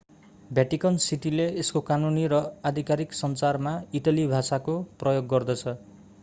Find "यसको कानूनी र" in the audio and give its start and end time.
1.49-2.39